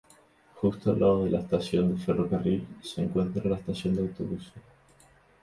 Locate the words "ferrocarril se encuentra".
2.03-3.47